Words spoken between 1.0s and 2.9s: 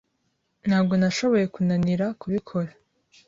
nashoboye kunanira kubikora.